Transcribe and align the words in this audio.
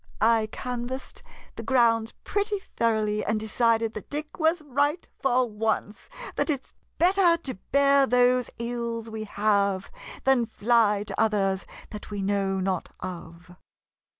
I 0.19 0.49
canvassed 0.51 1.21
the 1.57 1.61
47 1.61 1.63
MODERN 1.63 1.85
MONOLOGUES 1.95 2.11
ground 2.23 2.23
pretty 2.23 2.59
thoroughly, 2.75 3.23
and 3.23 3.39
decided 3.39 3.93
that 3.93 4.09
Dick 4.09 4.39
was 4.39 4.63
right 4.63 5.07
for 5.21 5.47
once— 5.47 6.09
that 6.37 6.49
it 6.49 6.65
's 6.65 6.73
better 6.97 7.37
to 7.37 7.53
bear 7.71 8.07
those 8.07 8.49
ills 8.57 9.11
we 9.11 9.25
have 9.25 9.91
Than 10.23 10.47
fly 10.47 11.03
to 11.03 11.21
others 11.21 11.67
that 11.91 12.09
we 12.09 12.23
know 12.23 12.59
not 12.59 12.89
of. 13.01 13.55